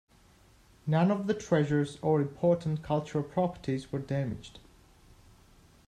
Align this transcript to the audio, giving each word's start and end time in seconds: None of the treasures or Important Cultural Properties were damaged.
None 0.87 1.11
of 1.11 1.27
the 1.27 1.35
treasures 1.35 1.99
or 2.01 2.21
Important 2.21 2.81
Cultural 2.81 3.23
Properties 3.23 3.91
were 3.91 3.99
damaged. 3.99 4.57